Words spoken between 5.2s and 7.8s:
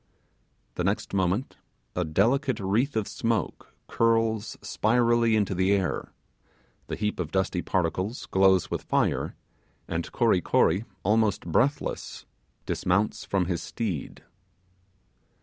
into the air, the heap of dusty